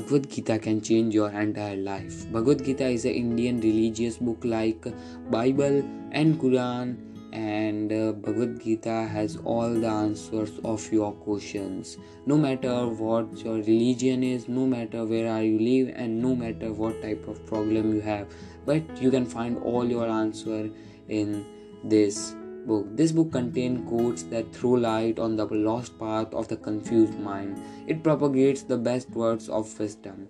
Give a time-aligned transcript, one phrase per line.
[0.00, 2.24] Bhagavad Gita can change your entire life.
[2.32, 4.86] Bhagavad Gita is an Indian religious book like
[5.30, 6.96] Bible and Quran
[7.34, 11.98] and uh, Bhagavad Gita has all the answers of your questions.
[12.24, 16.72] No matter what your religion is, no matter where are you live and no matter
[16.72, 18.26] what type of problem you have,
[18.64, 20.70] but you can find all your answer
[21.08, 21.44] in
[21.84, 22.34] this
[22.66, 22.86] book.
[22.96, 27.60] This book contains quotes that throw light on the lost path of the confused mind.
[27.86, 30.28] It propagates the best words of wisdom.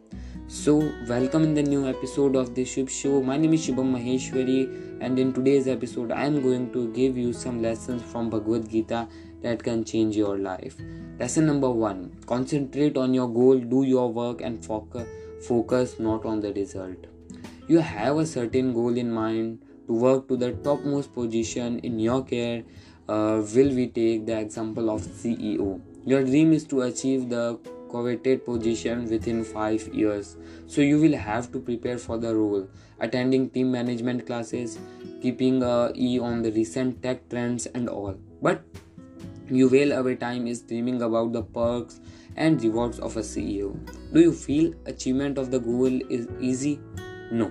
[0.49, 0.79] So,
[1.09, 3.23] welcome in the new episode of the Shubh Show.
[3.23, 7.33] My name is Shubham Maheshwari, and in today's episode, I am going to give you
[7.33, 9.07] some lessons from Bhagavad Gita
[9.43, 10.77] that can change your life.
[11.19, 15.09] Lesson number one concentrate on your goal, do your work, and focus,
[15.47, 17.07] focus not on the result.
[17.69, 22.25] You have a certain goal in mind to work to the topmost position in your
[22.25, 22.63] care
[23.09, 25.69] uh, will we take the example of ceo
[26.15, 27.45] your dream is to achieve the
[27.91, 30.37] coveted position within 5 years.
[30.67, 32.69] So you will have to prepare for the role.
[33.01, 34.79] Attending team management classes
[35.21, 38.15] keeping a e on the recent tech trends and all.
[38.41, 38.63] But
[39.49, 42.01] you wail away time is dreaming about the perks
[42.37, 43.71] and rewards of a ceo
[44.13, 46.79] do you feel achievement of the goal is easy?
[47.33, 47.51] No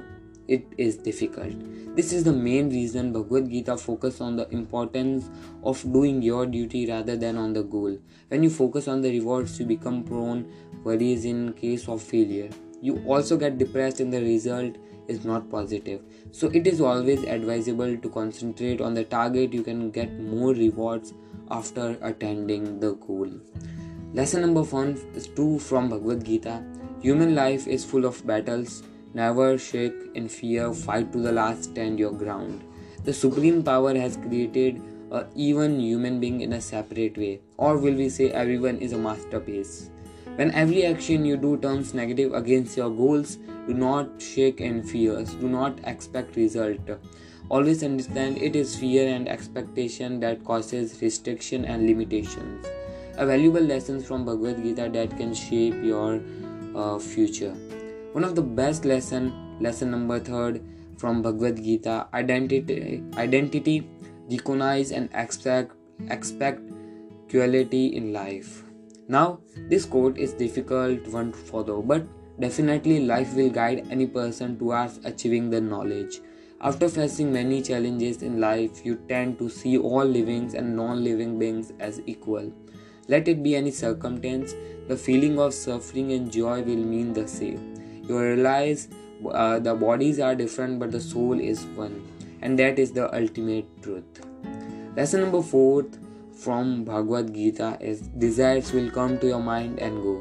[0.49, 1.53] it is difficult.
[1.95, 5.29] This is the main reason Bhagavad Gita focus on the importance
[5.63, 7.97] of doing your duty rather than on the goal.
[8.29, 10.51] When you focus on the rewards, you become prone
[10.83, 12.49] worries in case of failure.
[12.81, 14.77] You also get depressed in the result
[15.07, 16.01] is not positive.
[16.31, 21.13] So it is always advisable to concentrate on the target you can get more rewards
[21.51, 23.29] after attending the goal.
[24.13, 26.63] Lesson number 1 is 2 from Bhagavad Gita.
[27.01, 31.97] Human life is full of battles Never shake in fear, fight to the last, stand
[31.99, 32.63] your ground.
[33.03, 37.95] The supreme power has created a even human being in a separate way, or will
[37.95, 39.89] we say everyone is a masterpiece?
[40.35, 43.37] When every action you do turns negative against your goals,
[43.67, 46.79] do not shake in fears, do not expect result.
[47.49, 52.67] Always understand it is fear and expectation that causes restriction and limitations.
[53.17, 56.21] A valuable lessons from Bhagavad Gita that can shape your
[56.75, 57.55] uh, future.
[58.11, 59.31] One of the best lesson,
[59.61, 60.63] lesson number third
[60.97, 63.87] from Bhagavad Gita, identity, identity,
[64.31, 65.73] recognize and expect,
[66.09, 66.59] expect
[67.29, 68.63] quality in life.
[69.07, 72.07] Now, this quote is difficult one to follow, but
[72.39, 76.19] definitely life will guide any person towards achieving the knowledge.
[76.61, 81.37] After facing many challenges in life, you tend to see all living and non living
[81.37, 82.51] beings as equal.
[83.07, 84.55] Let it be any circumstance,
[84.87, 87.78] the feeling of suffering and joy will mean the same
[88.09, 88.87] you realize
[89.31, 92.01] uh, the bodies are different but the soul is one.
[92.41, 94.25] And that is the ultimate truth.
[94.95, 95.85] Lesson number four
[96.33, 100.15] from bhagavad gita is desires will come to your mind and go.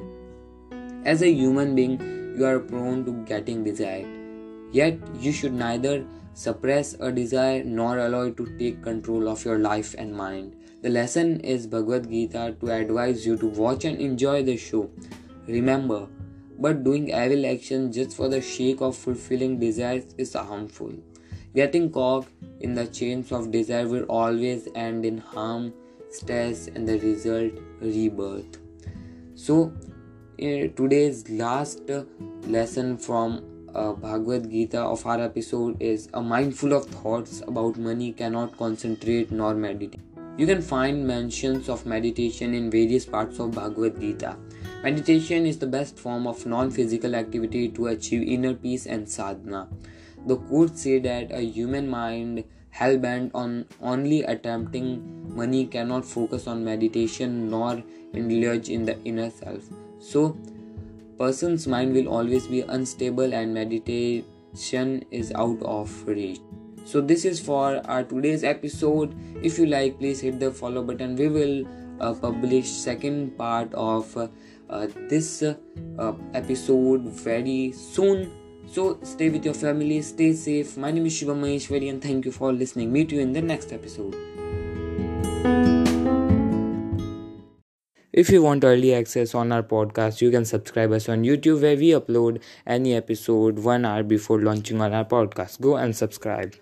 [1.04, 1.98] As a human being
[2.36, 4.06] you are prone to getting desired.
[4.72, 6.04] Yet you should neither
[6.34, 10.54] suppress a desire nor allow it to take control of your life and mind.
[10.82, 14.90] The lesson is bhagavad gita to advise you to watch and enjoy the show.
[15.46, 16.06] Remember
[16.58, 20.92] but doing evil action just for the sake of fulfilling desires is harmful.
[21.54, 22.26] Getting caught
[22.60, 25.72] in the chains of desire will always end in harm,
[26.10, 28.58] stress, and the result rebirth.
[29.34, 29.72] So,
[30.38, 31.80] today's last
[32.46, 33.44] lesson from
[33.74, 39.30] uh, Bhagavad Gita of our episode is a mindful of thoughts about money cannot concentrate
[39.30, 40.00] nor meditate.
[40.36, 44.36] You can find mentions of meditation in various parts of Bhagavad Gita.
[44.82, 49.68] Meditation is the best form of non physical activity to achieve inner peace and sadhana.
[50.26, 56.46] The quotes say that a human mind hell bent on only attempting money cannot focus
[56.46, 59.64] on meditation nor indulge in the inner self.
[59.98, 60.36] So,
[61.18, 66.40] person's mind will always be unstable and meditation is out of reach.
[66.84, 69.14] So this is for our today's episode.
[69.42, 71.16] If you like, please hit the follow button.
[71.16, 71.66] We will
[72.00, 74.28] uh, publish second part of uh,
[75.08, 75.54] this uh,
[76.34, 78.30] episode very soon.
[78.66, 80.76] So stay with your family, stay safe.
[80.76, 82.92] My name is Shiva Maheshwari and thank you for listening.
[82.92, 84.14] Meet you in the next episode.
[88.12, 91.76] If you want early access on our podcast, you can subscribe us on YouTube where
[91.76, 95.60] we upload any episode one hour before launching on our podcast.
[95.60, 96.58] Go and subscribe.